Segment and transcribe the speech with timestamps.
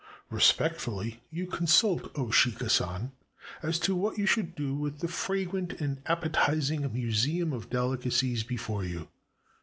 [0.31, 3.11] Respectfully you consult 0 Shika San
[3.61, 8.83] as to what you should do with the fragrant and appetizing museum of delicacies before
[8.83, 9.09] you.